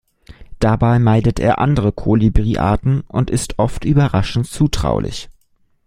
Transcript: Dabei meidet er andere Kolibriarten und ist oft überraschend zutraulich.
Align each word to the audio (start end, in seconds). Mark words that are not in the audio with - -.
Dabei 0.57 0.97
meidet 0.97 1.39
er 1.39 1.59
andere 1.59 1.91
Kolibriarten 1.91 3.01
und 3.01 3.29
ist 3.29 3.59
oft 3.59 3.85
überraschend 3.85 4.47
zutraulich. 4.47 5.29